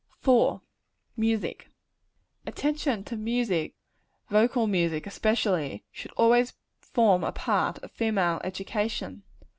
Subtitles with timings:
[0.27, 0.61] IV.
[1.15, 1.67] Music.
[2.47, 3.75] Attention to music
[4.31, 9.21] vocal music, especially should always form a part of female education.